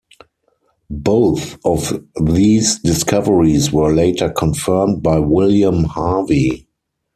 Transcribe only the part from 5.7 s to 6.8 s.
Harvey.